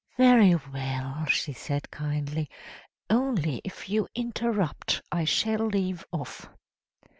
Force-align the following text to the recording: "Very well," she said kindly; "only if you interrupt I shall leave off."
"Very 0.17 0.55
well," 0.55 1.27
she 1.27 1.53
said 1.53 1.91
kindly; 1.91 2.49
"only 3.11 3.61
if 3.63 3.87
you 3.87 4.07
interrupt 4.15 5.03
I 5.11 5.25
shall 5.25 5.67
leave 5.67 6.03
off." 6.11 6.47